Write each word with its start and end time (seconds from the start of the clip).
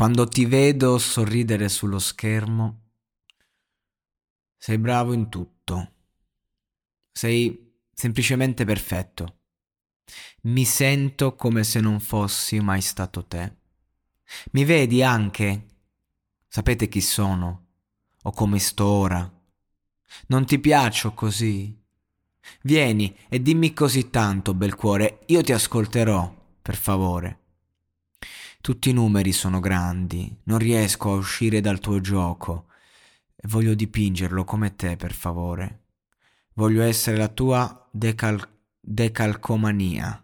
Quando 0.00 0.26
ti 0.26 0.46
vedo 0.46 0.96
sorridere 0.96 1.68
sullo 1.68 1.98
schermo, 1.98 2.92
sei 4.56 4.78
bravo 4.78 5.12
in 5.12 5.28
tutto. 5.28 5.92
Sei 7.12 7.74
semplicemente 7.92 8.64
perfetto. 8.64 9.40
Mi 10.44 10.64
sento 10.64 11.34
come 11.34 11.64
se 11.64 11.80
non 11.80 12.00
fossi 12.00 12.60
mai 12.60 12.80
stato 12.80 13.26
te. 13.26 13.56
Mi 14.52 14.64
vedi 14.64 15.02
anche? 15.02 15.66
Sapete 16.48 16.88
chi 16.88 17.02
sono? 17.02 17.66
O 18.22 18.30
come 18.30 18.58
sto 18.58 18.86
ora? 18.86 19.30
Non 20.28 20.46
ti 20.46 20.58
piaccio 20.60 21.12
così? 21.12 21.78
Vieni 22.62 23.14
e 23.28 23.42
dimmi 23.42 23.74
così 23.74 24.08
tanto, 24.08 24.54
bel 24.54 24.76
cuore, 24.76 25.24
io 25.26 25.42
ti 25.42 25.52
ascolterò, 25.52 26.56
per 26.62 26.76
favore. 26.76 27.39
Tutti 28.60 28.90
i 28.90 28.92
numeri 28.92 29.32
sono 29.32 29.60
grandi, 29.60 30.34
non 30.44 30.58
riesco 30.58 31.12
a 31.12 31.16
uscire 31.16 31.60
dal 31.60 31.80
tuo 31.80 32.00
gioco 32.00 32.66
voglio 33.44 33.74
dipingerlo 33.74 34.44
come 34.44 34.74
te, 34.76 34.96
per 34.96 35.12
favore. 35.12 35.78
Voglio 36.54 36.82
essere 36.82 37.16
la 37.16 37.28
tua 37.28 37.88
decal- 37.90 38.48
decalcomania. 38.78 40.22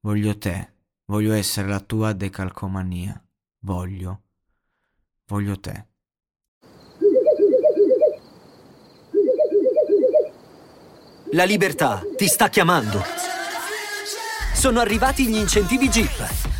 Voglio 0.00 0.38
te, 0.38 0.72
voglio 1.06 1.32
essere 1.32 1.68
la 1.68 1.80
tua 1.80 2.12
decalcomania. 2.12 3.22
Voglio, 3.60 4.22
voglio 5.26 5.60
te. 5.60 5.86
La 11.32 11.44
libertà 11.44 12.02
ti 12.16 12.26
sta 12.26 12.48
chiamando. 12.48 13.02
Sono 14.54 14.80
arrivati 14.80 15.28
gli 15.28 15.36
incentivi 15.36 15.88
Jeep. 15.88 16.59